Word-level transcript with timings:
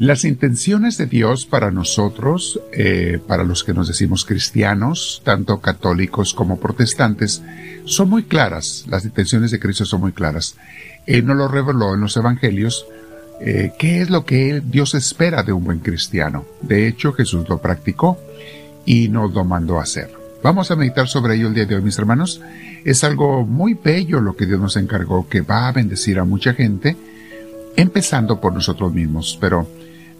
Las 0.00 0.24
intenciones 0.24 0.96
de 0.96 1.04
Dios 1.04 1.44
para 1.44 1.70
nosotros, 1.70 2.58
eh, 2.72 3.20
para 3.26 3.44
los 3.44 3.64
que 3.64 3.74
nos 3.74 3.86
decimos 3.86 4.24
cristianos, 4.24 5.20
tanto 5.26 5.60
católicos 5.60 6.32
como 6.32 6.58
protestantes, 6.58 7.42
son 7.84 8.08
muy 8.08 8.22
claras. 8.22 8.86
Las 8.88 9.04
intenciones 9.04 9.50
de 9.50 9.60
Cristo 9.60 9.84
son 9.84 10.00
muy 10.00 10.12
claras. 10.12 10.56
Él 11.04 11.26
nos 11.26 11.36
lo 11.36 11.48
reveló 11.48 11.92
en 11.92 12.00
los 12.00 12.16
Evangelios. 12.16 12.86
Eh, 13.42 13.72
¿Qué 13.78 14.00
es 14.00 14.08
lo 14.08 14.24
que 14.24 14.62
Dios 14.64 14.94
espera 14.94 15.42
de 15.42 15.52
un 15.52 15.64
buen 15.64 15.80
cristiano? 15.80 16.46
De 16.62 16.88
hecho, 16.88 17.12
Jesús 17.12 17.46
lo 17.46 17.58
practicó 17.58 18.18
y 18.86 19.10
nos 19.10 19.34
lo 19.34 19.44
mandó 19.44 19.80
a 19.80 19.82
hacer. 19.82 20.10
Vamos 20.42 20.70
a 20.70 20.76
meditar 20.76 21.08
sobre 21.08 21.34
ello 21.34 21.48
el 21.48 21.54
día 21.54 21.66
de 21.66 21.74
hoy, 21.74 21.82
mis 21.82 21.98
hermanos. 21.98 22.40
Es 22.86 23.04
algo 23.04 23.44
muy 23.44 23.74
bello 23.74 24.22
lo 24.22 24.34
que 24.34 24.46
Dios 24.46 24.60
nos 24.60 24.78
encargó, 24.78 25.28
que 25.28 25.42
va 25.42 25.68
a 25.68 25.72
bendecir 25.72 26.18
a 26.18 26.24
mucha 26.24 26.54
gente, 26.54 26.96
empezando 27.76 28.40
por 28.40 28.54
nosotros 28.54 28.94
mismos. 28.94 29.36
Pero 29.38 29.68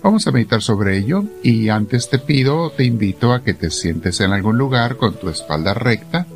Vamos 0.03 0.27
a 0.27 0.33
meditar 0.33 0.63
sobre 0.63 0.97
ello 0.97 1.25
y 1.43 1.69
antes 1.69 2.09
te 2.09 2.19
pido, 2.19 2.71
te 2.71 2.85
invito 2.85 3.35
a 3.35 3.43
que 3.43 3.53
te 3.53 3.71
sientes 3.71 4.21
en 4.21 4.33
algún 4.33 4.57
lugar 4.57 4.97
con 4.97 5.15
tu 5.15 5.29
espalda 5.29 5.75
recta, 5.75 6.27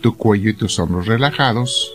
tu 0.00 0.16
cuello 0.16 0.48
y 0.48 0.54
tus 0.54 0.78
hombros 0.78 1.06
relajados. 1.06 1.92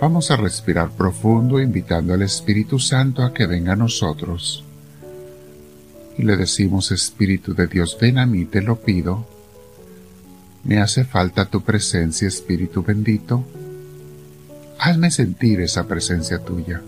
Vamos 0.00 0.32
a 0.32 0.36
respirar 0.36 0.90
profundo 0.90 1.60
invitando 1.60 2.14
al 2.14 2.22
Espíritu 2.22 2.80
Santo 2.80 3.22
a 3.22 3.32
que 3.32 3.46
venga 3.46 3.74
a 3.74 3.76
nosotros. 3.76 4.64
Y 6.18 6.22
le 6.22 6.36
decimos, 6.36 6.90
Espíritu 6.90 7.54
de 7.54 7.68
Dios, 7.68 7.96
ven 8.00 8.18
a 8.18 8.26
mí, 8.26 8.44
te 8.44 8.60
lo 8.60 8.80
pido. 8.80 9.24
Me 10.64 10.80
hace 10.80 11.04
falta 11.04 11.46
tu 11.46 11.60
presencia, 11.60 12.26
Espíritu 12.26 12.82
bendito. 12.82 13.44
Hazme 14.80 15.12
sentir 15.12 15.60
esa 15.60 15.86
presencia 15.86 16.40
tuya. 16.40 16.82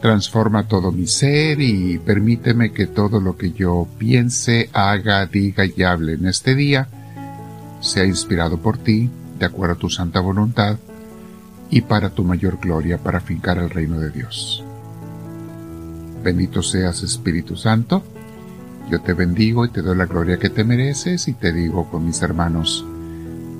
Transforma 0.00 0.66
todo 0.66 0.92
mi 0.92 1.06
ser 1.06 1.60
y 1.60 1.98
permíteme 1.98 2.72
que 2.72 2.86
todo 2.86 3.20
lo 3.20 3.36
que 3.36 3.52
yo 3.52 3.86
piense, 3.98 4.70
haga, 4.72 5.26
diga 5.26 5.64
y 5.66 5.82
hable 5.82 6.14
en 6.14 6.26
este 6.26 6.54
día 6.54 6.88
sea 7.80 8.04
inspirado 8.04 8.58
por 8.58 8.78
ti, 8.78 9.10
de 9.38 9.46
acuerdo 9.46 9.74
a 9.74 9.78
tu 9.78 9.90
santa 9.90 10.20
voluntad, 10.20 10.78
y 11.70 11.82
para 11.82 12.10
tu 12.10 12.24
mayor 12.24 12.58
gloria, 12.60 12.98
para 12.98 13.20
fincar 13.20 13.58
el 13.58 13.70
reino 13.70 13.98
de 13.98 14.10
Dios. 14.10 14.64
Bendito 16.22 16.62
seas 16.62 17.02
Espíritu 17.02 17.56
Santo, 17.56 18.02
yo 18.90 19.00
te 19.00 19.14
bendigo 19.14 19.64
y 19.64 19.70
te 19.70 19.82
doy 19.82 19.96
la 19.96 20.06
gloria 20.06 20.38
que 20.38 20.50
te 20.50 20.64
mereces 20.64 21.28
y 21.28 21.32
te 21.32 21.52
digo 21.52 21.88
con 21.90 22.04
mis 22.04 22.20
hermanos, 22.22 22.84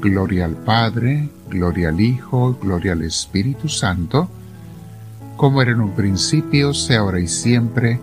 gloria 0.00 0.44
al 0.44 0.56
Padre, 0.56 1.30
gloria 1.48 1.90
al 1.90 2.00
Hijo, 2.00 2.58
gloria 2.60 2.92
al 2.92 3.02
Espíritu 3.02 3.68
Santo, 3.68 4.28
como 5.40 5.62
era 5.62 5.70
en 5.70 5.80
un 5.80 5.92
principio, 5.92 6.74
sea 6.74 6.98
ahora 6.98 7.18
y 7.18 7.26
siempre, 7.26 7.98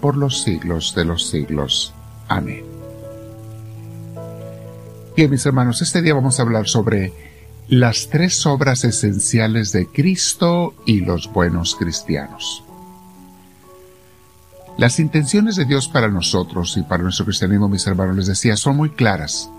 por 0.00 0.16
los 0.16 0.40
siglos 0.40 0.94
de 0.94 1.04
los 1.04 1.28
siglos. 1.28 1.92
Amén. 2.28 2.64
Bien, 5.14 5.30
mis 5.30 5.44
hermanos, 5.44 5.82
este 5.82 6.00
día 6.00 6.14
vamos 6.14 6.38
a 6.38 6.44
hablar 6.44 6.66
sobre 6.68 7.12
las 7.68 8.08
tres 8.08 8.46
obras 8.46 8.84
esenciales 8.84 9.70
de 9.72 9.86
Cristo 9.86 10.72
y 10.86 11.00
los 11.00 11.30
buenos 11.30 11.74
cristianos. 11.74 12.64
Las 14.78 14.98
intenciones 14.98 15.56
de 15.56 15.66
Dios 15.66 15.88
para 15.88 16.08
nosotros 16.08 16.78
y 16.78 16.82
para 16.84 17.02
nuestro 17.02 17.26
cristianismo, 17.26 17.68
mis 17.68 17.86
hermanos, 17.86 18.16
les 18.16 18.28
decía, 18.28 18.56
son 18.56 18.78
muy 18.78 18.88
claras. 18.88 19.50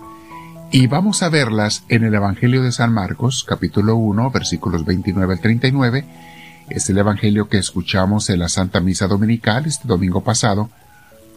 Y 0.72 0.88
vamos 0.88 1.22
a 1.22 1.28
verlas 1.28 1.84
en 1.88 2.02
el 2.02 2.14
Evangelio 2.14 2.64
de 2.64 2.72
San 2.72 2.92
Marcos, 2.92 3.44
capítulo 3.48 3.94
1, 3.94 4.32
versículos 4.32 4.84
29 4.84 5.34
al 5.34 5.40
39, 5.40 6.33
es 6.68 6.88
el 6.88 6.98
Evangelio 6.98 7.48
que 7.48 7.58
escuchamos 7.58 8.30
en 8.30 8.38
la 8.38 8.48
Santa 8.48 8.80
Misa 8.80 9.06
Dominical 9.06 9.66
este 9.66 9.86
domingo 9.86 10.22
pasado, 10.22 10.70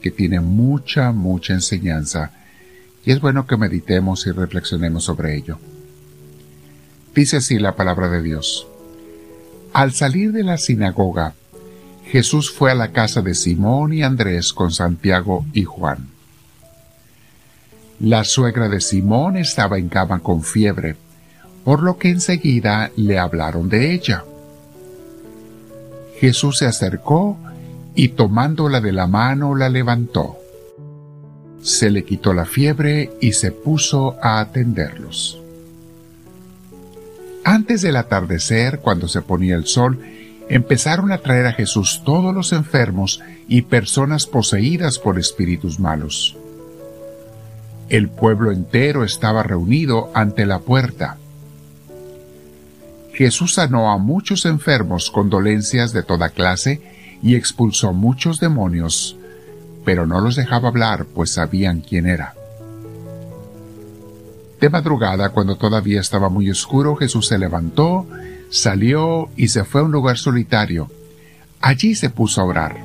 que 0.01 0.11
tiene 0.11 0.39
mucha, 0.39 1.11
mucha 1.11 1.53
enseñanza, 1.53 2.31
y 3.05 3.11
es 3.11 3.19
bueno 3.19 3.45
que 3.45 3.57
meditemos 3.57 4.25
y 4.27 4.31
reflexionemos 4.31 5.03
sobre 5.03 5.35
ello. 5.35 5.59
Dice 7.13 7.37
así 7.37 7.57
la 7.59 7.75
palabra 7.75 8.09
de 8.09 8.21
Dios. 8.21 8.67
Al 9.73 9.93
salir 9.93 10.31
de 10.31 10.43
la 10.43 10.57
sinagoga, 10.57 11.33
Jesús 12.05 12.51
fue 12.51 12.71
a 12.71 12.75
la 12.75 12.91
casa 12.91 13.21
de 13.21 13.35
Simón 13.35 13.93
y 13.93 14.03
Andrés 14.03 14.53
con 14.53 14.71
Santiago 14.71 15.45
y 15.51 15.63
Juan. 15.63 16.07
La 17.99 18.23
suegra 18.23 18.69
de 18.69 18.79
Simón 18.79 19.35
estaba 19.35 19.77
en 19.77 19.89
cama 19.89 20.19
con 20.19 20.43
fiebre, 20.43 20.95
por 21.65 21.83
lo 21.83 21.97
que 21.97 22.09
enseguida 22.09 22.91
le 22.95 23.19
hablaron 23.19 23.67
de 23.67 23.93
ella. 23.93 24.23
Jesús 26.19 26.57
se 26.57 26.65
acercó 26.65 27.37
y 27.95 28.09
tomándola 28.09 28.81
de 28.81 28.91
la 28.91 29.07
mano 29.07 29.55
la 29.55 29.69
levantó. 29.69 30.37
Se 31.61 31.89
le 31.89 32.05
quitó 32.05 32.33
la 32.33 32.45
fiebre 32.45 33.11
y 33.21 33.33
se 33.33 33.51
puso 33.51 34.15
a 34.21 34.39
atenderlos. 34.39 35.39
Antes 37.43 37.81
del 37.81 37.95
atardecer, 37.95 38.79
cuando 38.79 39.07
se 39.07 39.21
ponía 39.21 39.55
el 39.55 39.65
sol, 39.65 39.99
empezaron 40.49 41.11
a 41.11 41.19
traer 41.19 41.45
a 41.45 41.53
Jesús 41.53 42.01
todos 42.05 42.33
los 42.33 42.53
enfermos 42.53 43.21
y 43.47 43.63
personas 43.63 44.27
poseídas 44.27 44.99
por 44.99 45.17
espíritus 45.17 45.79
malos. 45.79 46.37
El 47.89 48.09
pueblo 48.09 48.51
entero 48.51 49.03
estaba 49.03 49.43
reunido 49.43 50.11
ante 50.13 50.45
la 50.45 50.59
puerta. 50.59 51.17
Jesús 53.17 53.55
sanó 53.55 53.91
a 53.91 53.97
muchos 53.97 54.45
enfermos 54.45 55.09
con 55.09 55.31
dolencias 55.31 55.91
de 55.91 56.03
toda 56.03 56.29
clase 56.29 57.17
y 57.23 57.33
expulsó 57.33 57.91
muchos 57.91 58.39
demonios, 58.39 59.17
pero 59.83 60.05
no 60.05 60.21
los 60.21 60.35
dejaba 60.35 60.69
hablar, 60.69 61.07
pues 61.15 61.31
sabían 61.31 61.81
quién 61.81 62.05
era. 62.05 62.35
De 64.61 64.69
madrugada, 64.69 65.29
cuando 65.29 65.55
todavía 65.55 65.99
estaba 65.99 66.29
muy 66.29 66.51
oscuro, 66.51 66.95
Jesús 66.95 67.25
se 67.25 67.39
levantó, 67.39 68.05
salió 68.51 69.29
y 69.35 69.47
se 69.47 69.63
fue 69.63 69.81
a 69.81 69.85
un 69.85 69.91
lugar 69.91 70.19
solitario. 70.19 70.87
Allí 71.59 71.95
se 71.95 72.11
puso 72.11 72.41
a 72.41 72.45
orar. 72.45 72.77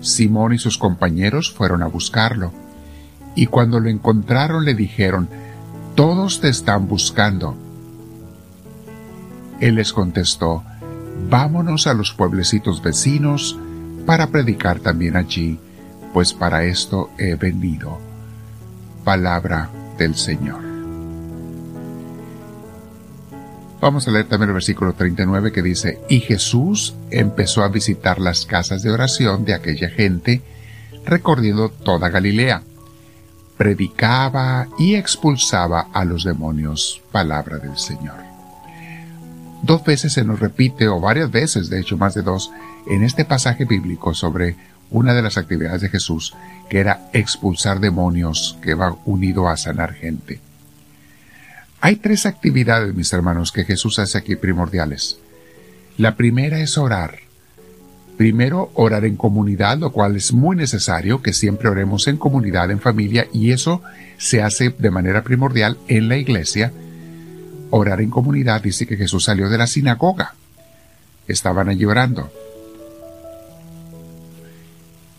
Simón 0.00 0.54
y 0.54 0.58
sus 0.58 0.78
compañeros 0.78 1.52
fueron 1.52 1.82
a 1.82 1.88
buscarlo, 1.88 2.52
y 3.34 3.48
cuando 3.48 3.80
lo 3.80 3.90
encontraron 3.90 4.64
le 4.64 4.72
dijeron, 4.72 5.28
Todos 5.94 6.40
te 6.40 6.48
están 6.48 6.88
buscando. 6.88 7.65
Él 9.60 9.76
les 9.76 9.92
contestó, 9.92 10.62
Vámonos 11.30 11.86
a 11.86 11.94
los 11.94 12.12
pueblecitos 12.12 12.82
vecinos 12.82 13.58
para 14.04 14.28
predicar 14.28 14.78
también 14.80 15.16
allí, 15.16 15.58
pues 16.12 16.32
para 16.32 16.64
esto 16.64 17.10
he 17.18 17.34
venido. 17.34 17.98
Palabra 19.04 19.70
del 19.98 20.14
Señor. 20.14 20.60
Vamos 23.80 24.08
a 24.08 24.10
leer 24.10 24.26
también 24.26 24.50
el 24.50 24.54
versículo 24.54 24.94
39 24.94 25.52
que 25.52 25.62
dice, 25.62 26.00
Y 26.08 26.20
Jesús 26.20 26.94
empezó 27.10 27.62
a 27.62 27.68
visitar 27.68 28.20
las 28.20 28.46
casas 28.46 28.82
de 28.82 28.90
oración 28.90 29.44
de 29.44 29.54
aquella 29.54 29.90
gente, 29.90 30.42
recorriendo 31.04 31.68
toda 31.68 32.08
Galilea. 32.08 32.62
Predicaba 33.56 34.68
y 34.78 34.94
expulsaba 34.94 35.88
a 35.92 36.04
los 36.04 36.24
demonios. 36.24 37.02
Palabra 37.12 37.58
del 37.58 37.76
Señor. 37.76 38.35
Dos 39.62 39.84
veces 39.84 40.12
se 40.12 40.24
nos 40.24 40.40
repite, 40.40 40.88
o 40.88 41.00
varias 41.00 41.30
veces, 41.30 41.70
de 41.70 41.80
hecho 41.80 41.96
más 41.96 42.14
de 42.14 42.22
dos, 42.22 42.50
en 42.88 43.02
este 43.02 43.24
pasaje 43.24 43.64
bíblico 43.64 44.14
sobre 44.14 44.56
una 44.90 45.14
de 45.14 45.22
las 45.22 45.36
actividades 45.36 45.80
de 45.80 45.88
Jesús, 45.88 46.34
que 46.68 46.78
era 46.78 47.08
expulsar 47.12 47.80
demonios, 47.80 48.58
que 48.62 48.74
va 48.74 48.96
unido 49.04 49.48
a 49.48 49.56
sanar 49.56 49.94
gente. 49.94 50.40
Hay 51.80 51.96
tres 51.96 52.26
actividades, 52.26 52.94
mis 52.94 53.12
hermanos, 53.12 53.52
que 53.52 53.64
Jesús 53.64 53.98
hace 53.98 54.18
aquí 54.18 54.36
primordiales. 54.36 55.18
La 55.98 56.16
primera 56.16 56.60
es 56.60 56.78
orar. 56.78 57.18
Primero, 58.16 58.70
orar 58.74 59.04
en 59.04 59.16
comunidad, 59.16 59.78
lo 59.78 59.92
cual 59.92 60.16
es 60.16 60.32
muy 60.32 60.56
necesario, 60.56 61.20
que 61.22 61.32
siempre 61.32 61.68
oremos 61.68 62.08
en 62.08 62.16
comunidad, 62.16 62.70
en 62.70 62.80
familia, 62.80 63.26
y 63.32 63.52
eso 63.52 63.82
se 64.16 64.42
hace 64.42 64.70
de 64.70 64.90
manera 64.90 65.22
primordial 65.22 65.78
en 65.88 66.08
la 66.08 66.16
iglesia, 66.16 66.72
orar 67.70 68.00
en 68.00 68.10
comunidad, 68.10 68.62
dice 68.62 68.86
que 68.86 68.96
Jesús 68.96 69.24
salió 69.24 69.48
de 69.48 69.58
la 69.58 69.66
sinagoga. 69.66 70.34
Estaban 71.26 71.68
allí 71.68 71.84
orando. 71.84 72.30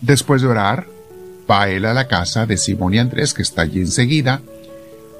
Después 0.00 0.42
de 0.42 0.48
orar, 0.48 0.86
va 1.50 1.68
él 1.68 1.84
a 1.84 1.94
la 1.94 2.08
casa 2.08 2.46
de 2.46 2.56
Simón 2.56 2.94
y 2.94 2.98
Andrés, 2.98 3.34
que 3.34 3.42
está 3.42 3.62
allí 3.62 3.80
enseguida. 3.80 4.40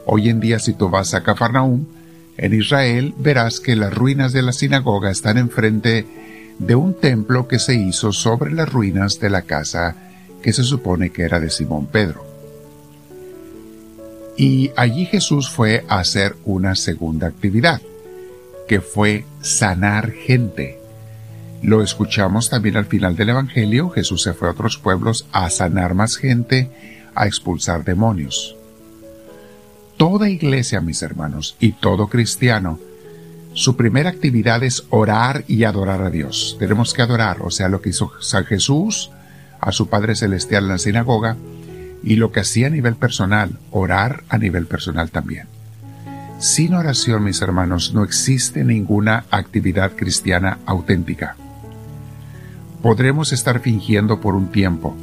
Hoy 0.07 0.29
en 0.29 0.41
día, 0.41 0.59
si 0.59 0.73
tú 0.73 0.89
vas 0.89 1.15
a 1.15 1.23
Cafarnaúm, 1.23 1.85
en 2.37 2.55
Israel, 2.55 3.15
verás 3.19 3.59
que 3.59 3.75
las 3.75 3.93
ruinas 3.93 4.33
de 4.33 4.43
la 4.43 4.53
sinagoga 4.53 5.11
están 5.11 5.39
enfrente 5.39 6.07
de 6.59 6.75
un 6.77 6.95
templo 6.95 7.49
que 7.49 7.59
se 7.59 7.75
hizo 7.75 8.13
sobre 8.13 8.53
las 8.53 8.73
ruinas 8.73 9.19
de 9.19 9.31
la 9.31 9.43
casa 9.43 9.97
que 10.43 10.53
se 10.53 10.63
supone 10.63 11.11
que 11.11 11.23
era 11.23 11.41
de 11.41 11.51
Simón 11.51 11.87
Pedro. 11.87 12.28
Y 14.39 14.71
allí 14.77 15.05
Jesús 15.05 15.51
fue 15.51 15.85
a 15.89 15.99
hacer 15.99 16.37
una 16.45 16.77
segunda 16.77 17.27
actividad, 17.27 17.83
que 18.69 18.81
fue 18.81 19.25
sanar 19.43 20.13
gente. 20.13 20.79
Lo 21.61 21.83
escuchamos 21.83 22.49
también 22.49 22.77
al 22.77 22.87
final 22.87 23.17
del 23.17 23.31
Evangelio. 23.31 23.91
Jesús 23.91 24.23
se 24.23 24.35
fue 24.35 24.47
a 24.47 24.53
otros 24.53 24.79
pueblos 24.79 25.27
a 25.33 25.51
sanar 25.51 25.95
más 25.95 26.17
gente, 26.17 26.71
a 27.17 27.27
expulsar 27.27 27.85
demonios. 27.85 28.55
Toda 29.97 30.31
iglesia, 30.31 30.81
mis 30.81 31.03
hermanos, 31.03 31.57
y 31.59 31.73
todo 31.73 32.07
cristiano, 32.07 32.79
su 33.55 33.75
primera 33.75 34.11
actividad 34.11 34.63
es 34.63 34.85
orar 34.91 35.43
y 35.49 35.65
adorar 35.65 36.01
a 36.05 36.11
Dios. 36.11 36.55
Tenemos 36.61 36.95
que 36.95 37.03
adorar, 37.03 37.43
o 37.43 37.51
sea, 37.51 37.69
lo 37.69 37.81
que 37.83 37.91
hizo 37.91 38.13
San 38.21 38.45
Jesús 38.45 39.11
a 39.61 39.73
su 39.73 39.89
Padre 39.89 40.15
Celestial 40.15 40.63
en 40.63 40.69
la 40.69 40.79
sinagoga 40.79 41.37
y 42.03 42.17
lo 42.17 42.33
que 42.33 42.41
hacía 42.41 42.69
a 42.69 42.71
nivel 42.71 42.97
personal, 42.97 43.59
orar 43.71 44.25
a 44.29 44.39
nivel 44.39 44.67
personal 44.67 45.11
también. 45.11 45.47
Sin 46.39 46.75
oración, 46.75 47.25
mis 47.25 47.43
hermanos, 47.43 47.93
no 47.95 48.05
existe 48.05 48.63
ninguna 48.63 49.25
actividad 49.31 49.93
cristiana 49.97 50.59
auténtica. 50.67 51.37
Podremos 52.83 53.33
estar 53.33 53.59
fingiendo 53.61 54.21
por 54.21 54.37
un 54.37 54.53
tiempo, 54.53 54.95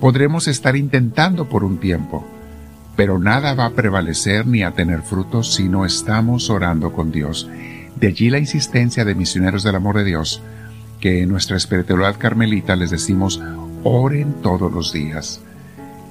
podremos 0.00 0.48
estar 0.48 0.74
intentando 0.74 1.48
por 1.48 1.62
un 1.62 1.78
tiempo, 1.78 2.26
pero 2.96 3.18
nada 3.18 3.54
va 3.54 3.66
a 3.66 3.74
prevalecer 3.74 4.46
ni 4.46 4.64
a 4.64 4.72
tener 4.72 5.02
frutos 5.02 5.54
si 5.54 5.68
no 5.68 5.84
estamos 5.84 6.50
orando 6.50 6.92
con 6.92 7.12
Dios. 7.12 7.48
De 7.94 8.08
allí 8.08 8.28
la 8.28 8.38
insistencia 8.38 9.04
de 9.04 9.14
misioneros 9.14 9.62
del 9.62 9.76
amor 9.76 9.96
de 9.98 10.04
Dios, 10.04 10.42
que 11.00 11.22
en 11.22 11.28
nuestra 11.28 11.56
espiritualidad 11.56 12.18
carmelita 12.18 12.74
les 12.74 12.90
decimos, 12.90 13.40
oren 13.84 14.34
todos 14.42 14.72
los 14.72 14.92
días. 14.92 15.40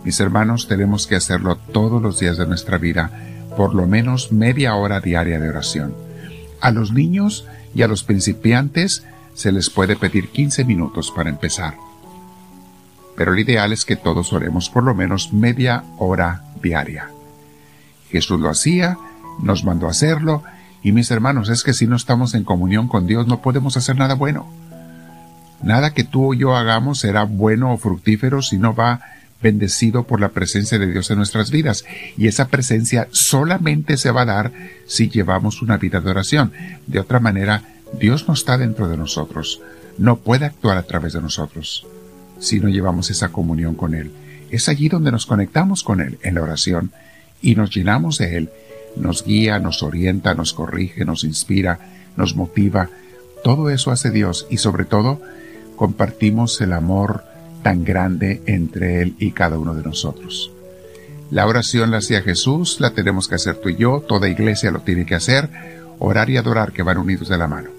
Mis 0.06 0.20
hermanos, 0.20 0.68
tenemos 0.68 1.08
que 1.08 1.16
hacerlo 1.16 1.56
todos 1.56 2.00
los 2.00 2.20
días 2.20 2.38
de 2.38 2.46
nuestra 2.46 2.78
vida, 2.78 3.10
por 3.58 3.74
lo 3.74 3.88
menos 3.88 4.32
media 4.32 4.76
hora 4.76 5.02
diaria 5.02 5.40
de 5.40 5.50
oración. 5.50 5.96
A 6.62 6.70
los 6.70 6.94
niños 6.94 7.48
y 7.74 7.82
a 7.82 7.88
los 7.88 8.04
principiantes 8.04 9.04
se 9.34 9.52
les 9.52 9.72
puede 9.72 9.96
pedir 9.96 10.30
15 10.30 10.64
minutos 10.64 11.12
para 11.12 11.32
empezar. 11.32 11.74
Pero 13.18 13.32
lo 13.32 13.40
ideal 13.40 13.74
es 13.74 13.84
que 13.84 13.96
todos 13.96 14.32
oremos 14.32 14.70
por 14.70 14.84
lo 14.84 14.94
menos 14.94 15.34
media 15.34 15.84
hora 15.98 16.44
diaria. 16.62 17.10
Jesús 18.12 18.40
lo 18.40 18.50
hacía, 18.50 19.00
nos 19.42 19.64
mandó 19.64 19.88
a 19.88 19.92
hacerlo, 19.92 20.44
y 20.84 20.92
mis 20.92 21.10
hermanos, 21.10 21.50
es 21.50 21.64
que 21.64 21.74
si 21.74 21.88
no 21.88 21.96
estamos 21.96 22.36
en 22.36 22.44
comunión 22.44 22.88
con 22.88 23.08
Dios 23.08 23.26
no 23.26 23.42
podemos 23.42 23.76
hacer 23.76 23.98
nada 23.98 24.14
bueno. 24.14 24.46
Nada 25.64 25.96
que 25.96 26.04
tú 26.04 26.32
o 26.32 26.34
yo 26.36 26.56
hagamos 26.56 27.00
será 27.00 27.24
bueno 27.24 27.74
o 27.74 27.78
fructífero 27.78 28.44
si 28.44 28.60
no 28.60 28.76
va 28.76 29.02
bendecido 29.46 30.08
por 30.08 30.20
la 30.22 30.30
presencia 30.30 30.80
de 30.80 30.92
Dios 30.92 31.12
en 31.12 31.18
nuestras 31.18 31.52
vidas. 31.52 31.86
Y 32.18 32.26
esa 32.26 32.48
presencia 32.48 33.08
solamente 33.12 33.96
se 33.96 34.10
va 34.10 34.24
a 34.24 34.26
dar 34.26 34.52
si 34.88 35.08
llevamos 35.08 35.62
una 35.62 35.78
vida 35.78 36.02
de 36.02 36.10
oración. 36.10 36.52
De 36.88 37.00
otra 37.00 37.20
manera, 37.20 37.62
Dios 38.00 38.28
no 38.28 38.34
está 38.34 38.58
dentro 38.58 38.88
de 38.88 38.98
nosotros, 38.98 39.62
no 40.00 40.16
puede 40.16 40.46
actuar 40.46 40.80
a 40.80 40.88
través 40.88 41.14
de 41.14 41.22
nosotros 41.22 41.86
si 42.40 42.60
no 42.60 42.70
llevamos 42.70 43.12
esa 43.12 43.30
comunión 43.30 43.76
con 43.76 43.94
Él. 43.94 44.12
Es 44.50 44.68
allí 44.68 44.90
donde 44.90 45.12
nos 45.12 45.28
conectamos 45.28 45.84
con 45.84 46.02
Él, 46.02 46.18
en 46.24 46.34
la 46.34 46.42
oración, 46.42 46.92
y 47.40 47.54
nos 47.54 47.70
llenamos 47.70 48.18
de 48.18 48.38
Él. 48.38 48.50
Nos 48.96 49.24
guía, 49.24 49.60
nos 49.60 49.84
orienta, 49.84 50.34
nos 50.34 50.54
corrige, 50.54 51.06
nos 51.06 51.24
inspira, 51.24 51.80
nos 52.18 52.36
motiva. 52.36 52.90
Todo 53.44 53.70
eso 53.70 53.92
hace 53.92 54.10
Dios 54.10 54.48
y 54.50 54.58
sobre 54.58 54.86
todo 54.86 55.22
compartimos 55.76 56.60
el 56.62 56.74
amor 56.74 57.35
tan 57.66 57.84
grande 57.84 58.44
entre 58.46 59.02
Él 59.02 59.16
y 59.18 59.32
cada 59.32 59.58
uno 59.58 59.74
de 59.74 59.82
nosotros. 59.82 60.52
La 61.32 61.48
oración 61.48 61.90
la 61.90 61.98
hacía 61.98 62.22
Jesús, 62.22 62.80
la 62.80 62.92
tenemos 62.92 63.28
que 63.28 63.34
hacer 63.34 63.56
tú 63.56 63.70
y 63.70 63.76
yo, 63.76 64.02
toda 64.08 64.30
iglesia 64.30 64.70
lo 64.70 64.82
tiene 64.82 65.08
que 65.08 65.16
hacer, 65.16 65.50
orar 65.98 66.30
y 66.30 66.38
adorar 66.38 66.74
que 66.74 66.84
van 66.84 67.00
unidos 67.00 67.28
de 67.28 67.40
la 67.40 67.48
mano. 67.48 67.72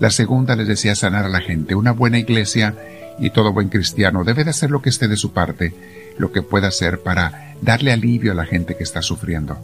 La 0.00 0.08
segunda 0.08 0.56
les 0.56 0.68
decía 0.68 0.94
sanar 0.94 1.26
a 1.26 1.28
la 1.28 1.42
gente. 1.42 1.74
Una 1.74 1.92
buena 1.92 2.18
iglesia 2.18 2.76
y 3.18 3.28
todo 3.28 3.52
buen 3.52 3.68
cristiano 3.68 4.24
debe 4.24 4.42
de 4.42 4.48
hacer 4.48 4.70
lo 4.70 4.80
que 4.80 4.88
esté 4.88 5.06
de 5.06 5.18
su 5.18 5.34
parte, 5.34 5.74
lo 6.16 6.32
que 6.32 6.40
pueda 6.40 6.68
hacer 6.68 7.00
para 7.00 7.56
darle 7.60 7.92
alivio 7.92 8.32
a 8.32 8.34
la 8.34 8.46
gente 8.46 8.74
que 8.74 8.84
está 8.84 9.02
sufriendo. 9.02 9.58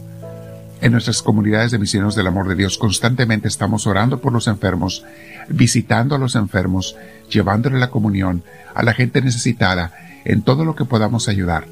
En 0.80 0.92
nuestras 0.92 1.22
comunidades 1.22 1.70
de 1.70 1.78
misioneros 1.78 2.14
del 2.14 2.26
amor 2.26 2.48
de 2.48 2.54
Dios 2.54 2.78
constantemente 2.78 3.48
estamos 3.48 3.86
orando 3.86 4.20
por 4.20 4.32
los 4.32 4.46
enfermos, 4.46 5.04
visitando 5.48 6.14
a 6.14 6.18
los 6.18 6.36
enfermos, 6.36 6.96
llevándole 7.28 7.78
la 7.78 7.90
comunión 7.90 8.42
a 8.74 8.82
la 8.82 8.94
gente 8.94 9.20
necesitada, 9.20 9.92
en 10.24 10.42
todo 10.42 10.64
lo 10.64 10.74
que 10.74 10.86
podamos 10.86 11.28
ayudar. 11.28 11.66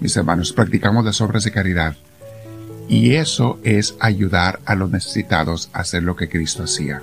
Mis 0.00 0.16
hermanos, 0.16 0.52
practicamos 0.52 1.04
las 1.04 1.20
obras 1.22 1.44
de 1.44 1.52
caridad. 1.52 1.96
Y 2.88 3.14
eso 3.14 3.58
es 3.62 3.94
ayudar 4.00 4.60
a 4.66 4.74
los 4.74 4.90
necesitados 4.90 5.70
a 5.72 5.80
hacer 5.80 6.02
lo 6.02 6.16
que 6.16 6.28
Cristo 6.28 6.64
hacía. 6.64 7.00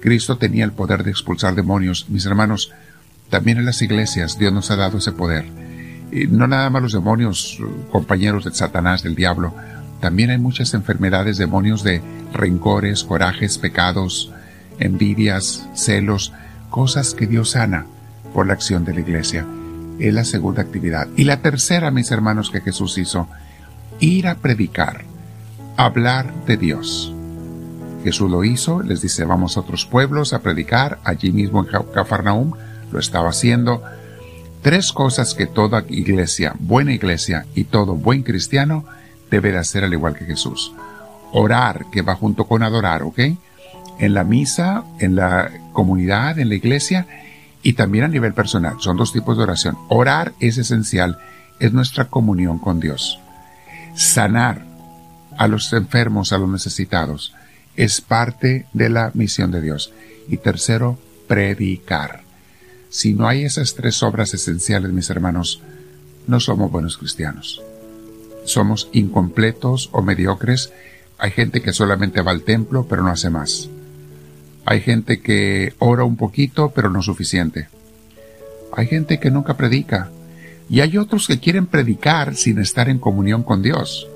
Cristo 0.00 0.36
tenía 0.36 0.64
el 0.64 0.72
poder 0.72 1.04
de 1.04 1.10
expulsar 1.10 1.54
demonios. 1.54 2.08
Mis 2.08 2.26
hermanos, 2.26 2.72
también 3.30 3.58
en 3.58 3.64
las 3.64 3.80
iglesias 3.80 4.38
Dios 4.38 4.52
nos 4.52 4.70
ha 4.70 4.76
dado 4.76 4.98
ese 4.98 5.12
poder. 5.12 5.46
Y 6.10 6.26
no 6.26 6.46
nada 6.46 6.68
más 6.68 6.82
los 6.82 6.92
demonios, 6.92 7.58
compañeros 7.92 8.44
de 8.44 8.52
Satanás, 8.52 9.02
del 9.02 9.14
diablo, 9.14 9.54
también 10.00 10.30
hay 10.30 10.38
muchas 10.38 10.74
enfermedades, 10.74 11.36
demonios 11.36 11.84
de 11.84 12.00
rencores, 12.32 13.04
corajes, 13.04 13.58
pecados, 13.58 14.32
envidias, 14.78 15.68
celos, 15.74 16.32
cosas 16.70 17.14
que 17.14 17.26
Dios 17.26 17.50
sana 17.50 17.86
por 18.32 18.46
la 18.46 18.54
acción 18.54 18.84
de 18.84 18.94
la 18.94 19.00
iglesia. 19.00 19.46
Es 19.98 20.14
la 20.14 20.24
segunda 20.24 20.62
actividad. 20.62 21.08
Y 21.16 21.24
la 21.24 21.42
tercera, 21.42 21.90
mis 21.90 22.10
hermanos, 22.10 22.50
que 22.50 22.62
Jesús 22.62 22.96
hizo, 22.96 23.28
ir 23.98 24.26
a 24.26 24.36
predicar, 24.36 25.04
hablar 25.76 26.32
de 26.46 26.56
Dios. 26.56 27.14
Jesús 28.02 28.30
lo 28.30 28.44
hizo, 28.44 28.82
les 28.82 29.02
dice, 29.02 29.24
vamos 29.24 29.56
a 29.56 29.60
otros 29.60 29.84
pueblos 29.84 30.32
a 30.32 30.40
predicar, 30.40 30.98
allí 31.04 31.32
mismo 31.32 31.60
en 31.60 31.68
Cafarnaum 31.92 32.52
lo 32.90 32.98
estaba 32.98 33.28
haciendo. 33.28 33.82
Tres 34.62 34.92
cosas 34.92 35.34
que 35.34 35.46
toda 35.46 35.84
iglesia, 35.88 36.54
buena 36.58 36.94
iglesia 36.94 37.44
y 37.54 37.64
todo 37.64 37.94
buen 37.94 38.22
cristiano 38.22 38.86
debe 39.30 39.52
de 39.52 39.58
hacer 39.58 39.84
al 39.84 39.92
igual 39.92 40.14
que 40.14 40.24
Jesús. 40.24 40.72
Orar, 41.32 41.86
que 41.92 42.02
va 42.02 42.14
junto 42.14 42.46
con 42.46 42.62
adorar, 42.62 43.02
¿ok? 43.02 43.18
En 43.98 44.14
la 44.14 44.24
misa, 44.24 44.84
en 44.98 45.14
la 45.14 45.50
comunidad, 45.72 46.38
en 46.38 46.48
la 46.48 46.54
iglesia 46.54 47.06
y 47.62 47.74
también 47.74 48.04
a 48.04 48.08
nivel 48.08 48.34
personal. 48.34 48.76
Son 48.80 48.96
dos 48.96 49.12
tipos 49.12 49.36
de 49.36 49.44
oración. 49.44 49.76
Orar 49.88 50.32
es 50.40 50.58
esencial, 50.58 51.18
es 51.60 51.72
nuestra 51.72 52.06
comunión 52.06 52.58
con 52.58 52.80
Dios. 52.80 53.20
Sanar 53.94 54.64
a 55.36 55.46
los 55.46 55.72
enfermos, 55.72 56.32
a 56.32 56.38
los 56.38 56.48
necesitados 56.48 57.34
es 57.76 58.00
parte 58.00 58.66
de 58.72 58.88
la 58.90 59.10
misión 59.14 59.50
de 59.50 59.62
Dios. 59.62 59.92
Y 60.28 60.36
tercero, 60.36 60.98
predicar. 61.28 62.22
Si 62.90 63.14
no 63.14 63.28
hay 63.28 63.44
esas 63.44 63.74
tres 63.74 64.02
obras 64.02 64.34
esenciales, 64.34 64.92
mis 64.92 65.10
hermanos, 65.10 65.62
no 66.26 66.40
somos 66.40 66.70
buenos 66.70 66.98
cristianos. 66.98 67.62
Somos 68.44 68.88
incompletos 68.92 69.90
o 69.92 70.02
mediocres. 70.02 70.72
Hay 71.18 71.30
gente 71.30 71.60
que 71.60 71.72
solamente 71.72 72.22
va 72.22 72.32
al 72.32 72.42
templo, 72.42 72.86
pero 72.88 73.02
no 73.02 73.10
hace 73.10 73.30
más. 73.30 73.68
Hay 74.64 74.80
gente 74.80 75.20
que 75.20 75.74
ora 75.78 76.04
un 76.04 76.16
poquito, 76.16 76.70
pero 76.70 76.90
no 76.90 77.02
suficiente. 77.02 77.68
Hay 78.72 78.86
gente 78.86 79.18
que 79.18 79.30
nunca 79.30 79.56
predica. 79.56 80.10
Y 80.68 80.80
hay 80.80 80.96
otros 80.98 81.26
que 81.26 81.40
quieren 81.40 81.66
predicar 81.66 82.36
sin 82.36 82.58
estar 82.58 82.88
en 82.88 82.98
comunión 82.98 83.42
con 83.42 83.62
Dios 83.62 84.06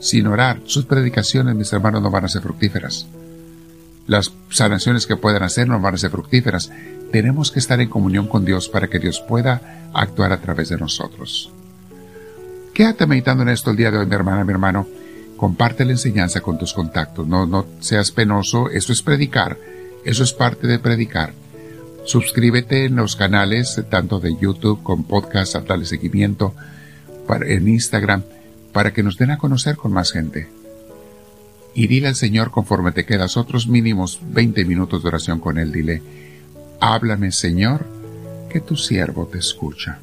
sin 0.00 0.26
orar, 0.26 0.60
sus 0.64 0.84
predicaciones, 0.84 1.54
mis 1.54 1.72
hermanos, 1.72 2.02
no 2.02 2.10
van 2.10 2.24
a 2.24 2.28
ser 2.28 2.42
fructíferas. 2.42 3.06
Las 4.06 4.32
sanaciones 4.50 5.06
que 5.06 5.16
puedan 5.16 5.42
hacer 5.42 5.68
no 5.68 5.80
van 5.80 5.94
a 5.94 5.98
ser 5.98 6.10
fructíferas. 6.10 6.70
Tenemos 7.12 7.50
que 7.50 7.58
estar 7.58 7.80
en 7.80 7.88
comunión 7.88 8.26
con 8.26 8.44
Dios 8.44 8.68
para 8.68 8.88
que 8.88 8.98
Dios 8.98 9.22
pueda 9.26 9.90
actuar 9.92 10.32
a 10.32 10.40
través 10.40 10.68
de 10.68 10.78
nosotros. 10.78 11.52
Quédate 12.78 13.08
meditando 13.08 13.42
en 13.42 13.48
esto 13.48 13.72
el 13.72 13.76
día 13.76 13.90
de 13.90 13.98
hoy, 13.98 14.06
mi 14.06 14.14
hermana, 14.14 14.44
mi 14.44 14.52
hermano. 14.52 14.86
Comparte 15.36 15.84
la 15.84 15.90
enseñanza 15.90 16.40
con 16.42 16.58
tus 16.58 16.72
contactos. 16.72 17.26
No, 17.26 17.44
no 17.44 17.66
seas 17.80 18.12
penoso. 18.12 18.70
Eso 18.70 18.92
es 18.92 19.02
predicar. 19.02 19.58
Eso 20.04 20.22
es 20.22 20.32
parte 20.32 20.68
de 20.68 20.78
predicar. 20.78 21.32
Suscríbete 22.04 22.84
en 22.84 22.94
los 22.94 23.16
canales, 23.16 23.82
tanto 23.90 24.20
de 24.20 24.36
YouTube 24.36 24.80
como 24.84 25.08
podcast, 25.08 25.56
a 25.56 25.60
darle 25.62 25.86
seguimiento, 25.86 26.54
en 27.28 27.66
Instagram 27.66 28.22
para 28.72 28.92
que 28.92 29.02
nos 29.02 29.18
den 29.18 29.32
a 29.32 29.38
conocer 29.38 29.74
con 29.74 29.92
más 29.92 30.12
gente. 30.12 30.46
Y 31.74 31.88
dile 31.88 32.06
al 32.06 32.14
Señor 32.14 32.52
conforme 32.52 32.92
te 32.92 33.04
quedas 33.04 33.36
otros 33.36 33.66
mínimos 33.66 34.20
20 34.22 34.64
minutos 34.64 35.02
de 35.02 35.08
oración 35.08 35.40
con 35.40 35.58
Él, 35.58 35.72
dile, 35.72 36.00
háblame 36.78 37.32
Señor, 37.32 37.84
que 38.48 38.60
tu 38.60 38.76
siervo 38.76 39.26
te 39.26 39.38
escucha. 39.38 39.98